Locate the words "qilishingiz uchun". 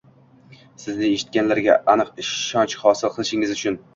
3.19-3.81